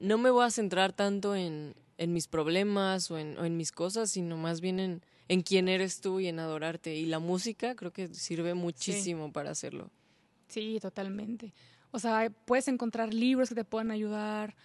[0.00, 3.70] No me voy a centrar tanto en, en mis problemas o en, o en mis
[3.70, 6.96] cosas, sino más bien en, en quién eres tú y en adorarte.
[6.96, 9.90] Y la música creo que sirve muchísimo para hacerlo.
[10.48, 11.52] Sí, totalmente.
[11.92, 14.56] O sea, puedes encontrar libros que te puedan ayudar,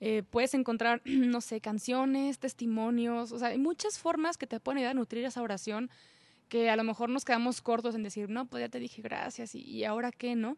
[0.00, 4.78] eh, puedes encontrar, no sé, canciones, testimonios, o sea, hay muchas formas que te pueden
[4.78, 5.90] ayudar a nutrir esa oración
[6.48, 9.54] que a lo mejor nos quedamos cortos en decir, no, pues ya te dije gracias
[9.54, 10.56] y, y ahora qué, ¿no?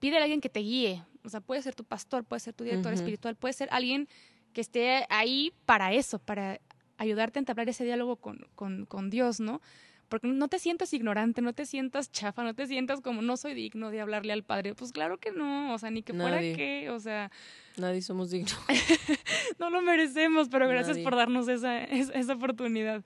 [0.00, 2.64] Pídele a alguien que te guíe, o sea, puede ser tu pastor, puede ser tu
[2.64, 4.08] director espiritual, puede ser alguien
[4.52, 6.60] que esté ahí para eso, para
[6.96, 9.60] ayudarte a entablar ese diálogo con, con, con Dios, ¿no?
[10.08, 13.54] Porque no te sientas ignorante, no te sientas chafa, no te sientas como no soy
[13.54, 14.74] digno de hablarle al Padre.
[14.74, 17.30] Pues claro que no, o sea, ni que fuera que, o sea,
[17.76, 18.58] Nadie somos dignos.
[19.60, 21.04] no lo merecemos, pero gracias Nadie.
[21.04, 23.04] por darnos esa, esa, esa oportunidad.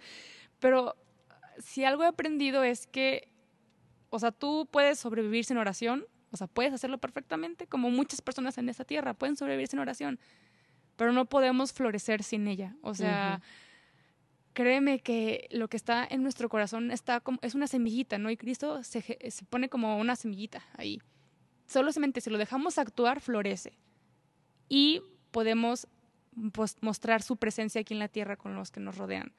[0.61, 0.97] Pero
[1.59, 3.29] si algo he aprendido es que,
[4.09, 8.59] o sea, tú puedes sobrevivir sin oración, o sea, puedes hacerlo perfectamente, como muchas personas
[8.59, 10.19] en esta tierra pueden sobrevivir sin oración,
[10.97, 12.75] pero no podemos florecer sin ella.
[12.83, 13.41] O sea,
[14.53, 18.31] créeme que lo que está en nuestro corazón está como, es una semillita, ¿no?
[18.31, 21.01] Y Cristo se, se pone como una semillita ahí.
[21.69, 23.79] Solamente si lo dejamos actuar, florece.
[24.69, 25.87] Y podemos
[26.53, 29.33] pues, mostrar su presencia aquí en la tierra con los que nos rodean.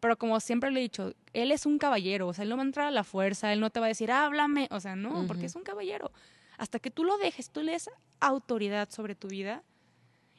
[0.00, 2.62] Pero como siempre le he dicho, él es un caballero, o sea, él no va
[2.62, 5.26] a entrar a la fuerza, él no te va a decir, háblame, o sea, no,
[5.26, 6.12] porque es un caballero.
[6.58, 7.88] Hasta que tú lo dejes, tú le des
[8.20, 9.62] autoridad sobre tu vida,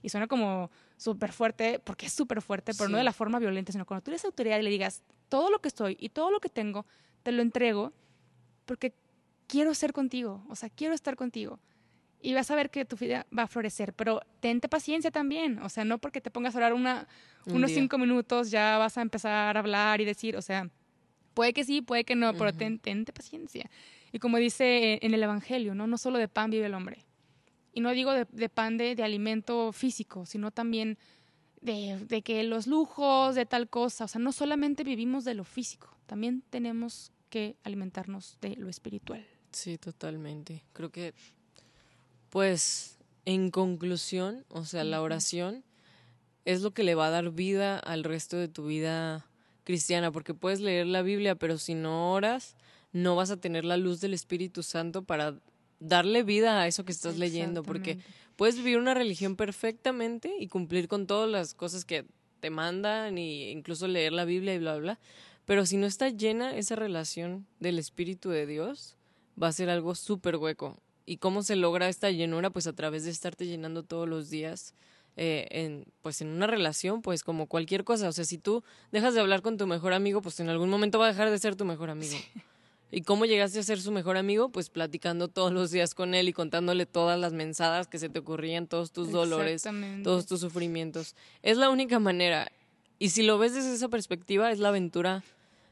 [0.01, 3.71] y suena como, súper fuerte, porque es súper fuerte, pero no de la forma violenta,
[3.71, 6.39] sino cuando tú eres autoridad y le digas, todo lo que estoy y todo lo
[6.39, 6.85] que tengo,
[7.23, 7.91] te lo entrego,
[8.65, 8.93] porque
[9.47, 11.59] quiero ser contigo, o sea, quiero estar contigo.
[12.21, 15.69] Y vas a ver que tu vida va a florecer, pero tente paciencia también, o
[15.69, 17.07] sea, no porque te pongas a orar una,
[17.45, 17.79] Un unos día.
[17.79, 20.69] cinco minutos ya vas a empezar a hablar y decir, o sea,
[21.33, 22.57] puede que sí, puede que no, pero Ujú.
[22.57, 23.69] ten- tente paciencia.
[24.11, 25.87] Y como dice en el Evangelio, ¿no?
[25.87, 27.05] No solo de pan vive el hombre.
[27.73, 30.97] Y no digo de, de pan de, de alimento físico, sino también
[31.61, 35.43] de, de que los lujos, de tal cosa, o sea, no solamente vivimos de lo
[35.43, 39.25] físico, también tenemos que alimentarnos de lo espiritual.
[39.51, 40.63] Sí, totalmente.
[40.73, 41.13] Creo que,
[42.29, 45.63] pues, en conclusión, o sea, la oración
[46.45, 49.27] es lo que le va a dar vida al resto de tu vida
[49.63, 52.55] cristiana, porque puedes leer la Biblia, pero si no oras,
[52.91, 55.35] no vas a tener la luz del Espíritu Santo para
[55.79, 57.99] darle vida a eso que estás leyendo, porque
[58.35, 62.05] puedes vivir una religión perfectamente y cumplir con todas las cosas que
[62.39, 64.99] te mandan y incluso leer la Biblia y bla, bla, bla.
[65.45, 68.97] Pero si no está llena esa relación del Espíritu de Dios,
[69.41, 70.77] va a ser algo súper hueco.
[71.05, 72.51] ¿Y cómo se logra esta llenura?
[72.51, 74.75] Pues a través de estarte llenando todos los días
[75.17, 78.09] eh, en, pues en una relación, pues como cualquier cosa.
[78.09, 80.99] O sea, si tú dejas de hablar con tu mejor amigo, pues en algún momento
[80.99, 82.15] va a dejar de ser tu mejor amigo.
[82.91, 84.49] ¿Y cómo llegaste a ser su mejor amigo?
[84.49, 88.19] Pues platicando todos los días con él y contándole todas las mensadas que se te
[88.19, 89.67] ocurrían, todos tus dolores,
[90.03, 91.15] todos tus sufrimientos.
[91.43, 92.51] Es la única manera.
[92.97, 95.23] Y si lo ves desde esa perspectiva, es la aventura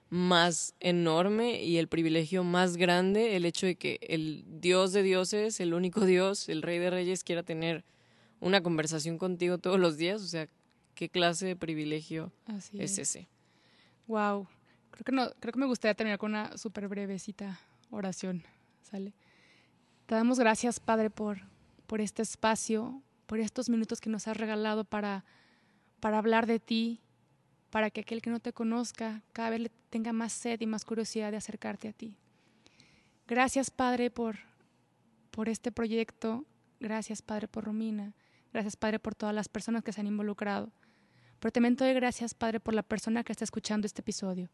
[0.10, 5.60] más enorme y el privilegio más grande, el hecho de que el Dios de dioses,
[5.60, 7.84] el único Dios, el Rey de Reyes, quiera tener
[8.40, 10.22] una conversación contigo todos los días.
[10.22, 10.48] O sea,
[10.94, 13.00] ¿qué clase de privilegio Así es es.
[13.00, 13.28] ese?
[14.08, 14.48] Wow.
[14.98, 17.60] Creo que, no, creo que me gustaría terminar con una súper brevecita
[17.92, 18.44] oración.
[18.82, 19.14] ¿Sale?
[20.08, 21.38] Te damos gracias, Padre, por,
[21.86, 25.24] por este espacio, por estos minutos que nos has regalado para,
[26.00, 27.00] para hablar de ti,
[27.70, 31.30] para que aquel que no te conozca cada vez tenga más sed y más curiosidad
[31.30, 32.16] de acercarte a ti.
[33.28, 34.38] Gracias, Padre, por,
[35.30, 36.44] por este proyecto.
[36.80, 38.14] Gracias, Padre, por Romina.
[38.52, 40.72] Gracias, Padre, por todas las personas que se han involucrado.
[41.40, 44.50] Pero también te doy gracias, Padre, por la persona que está escuchando este episodio.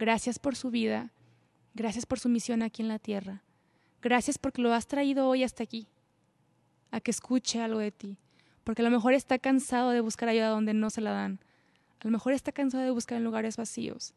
[0.00, 1.12] Gracias por su vida.
[1.74, 3.42] Gracias por su misión aquí en la tierra.
[4.00, 5.88] Gracias porque lo has traído hoy hasta aquí,
[6.90, 8.16] a que escuche algo de ti.
[8.64, 11.38] Porque a lo mejor está cansado de buscar ayuda donde no se la dan.
[12.00, 14.14] A lo mejor está cansado de buscar en lugares vacíos.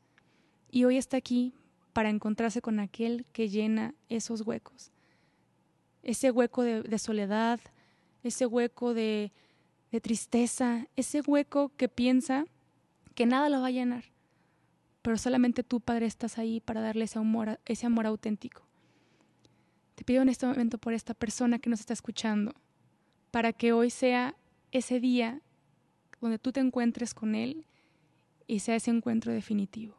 [0.72, 1.54] Y hoy está aquí
[1.92, 4.90] para encontrarse con aquel que llena esos huecos.
[6.02, 7.60] Ese hueco de, soledad,
[8.24, 9.34] ese hueco de,
[9.92, 12.46] de tristeza, ese hueco que piensa
[13.16, 14.13] que nada lo va a llenar.
[15.04, 18.64] Pero solamente tú, Padre, estás ahí para darle ese amor, ese amor auténtico.
[19.96, 22.56] Te pido en este momento por esta persona que nos está escuchando,
[23.30, 24.36] para que hoy sea
[24.72, 25.42] ese día
[26.22, 27.68] donde tú te encuentres con Él
[28.48, 29.98] y sea ese encuentro definitivo.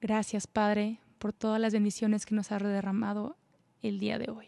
[0.00, 3.36] Gracias, Padre, por todas las bendiciones que nos has derramado
[3.82, 4.46] el día de hoy.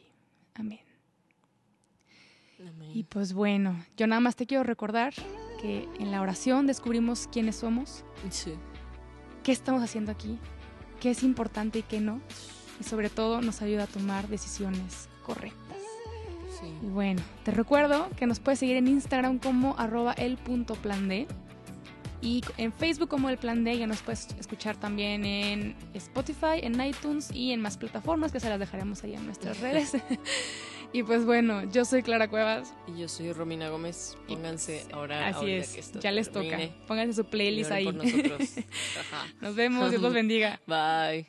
[0.55, 0.81] Amén.
[2.61, 2.91] Amén.
[2.95, 5.13] Y pues bueno, yo nada más te quiero recordar
[5.61, 8.55] que en la oración descubrimos quiénes somos, Sí.
[9.43, 10.39] Qué estamos haciendo aquí,
[11.01, 12.21] qué es importante y qué no,
[12.81, 15.79] y sobre todo nos ayuda a tomar decisiones correctas.
[16.61, 16.67] Sí.
[16.83, 21.09] Y bueno, te recuerdo que nos puedes seguir en Instagram como arroba el punto plan
[21.09, 21.27] D
[22.23, 26.81] y en Facebook como el plan D, ya nos puedes escuchar también en Spotify, en
[26.81, 29.93] iTunes y en más plataformas que se las dejaremos ahí en nuestras redes.
[30.93, 32.75] y pues bueno, yo soy Clara Cuevas.
[32.87, 34.17] Y yo soy Romina Gómez.
[34.29, 35.29] Y Pónganse pues, ahora.
[35.29, 36.59] Así es, que esto ya les toca.
[36.87, 37.85] Pónganse su playlist ahí.
[37.85, 38.41] por nosotros.
[39.41, 40.61] Nos vemos, Dios los bendiga.
[40.67, 41.27] Bye.